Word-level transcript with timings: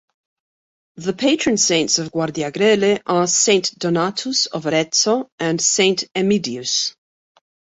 The 0.95 1.13
patron 1.13 1.57
saints 1.57 1.99
of 1.99 2.11
Guardiagrele 2.11 3.01
are 3.05 3.27
Saint 3.27 3.77
Donatus 3.77 4.47
of 4.47 4.65
Arezzo 4.65 5.29
and 5.37 5.61
Saint 5.61 6.05
Emidius. 6.15 6.95